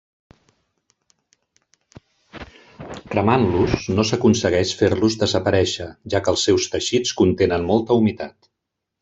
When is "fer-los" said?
4.81-5.19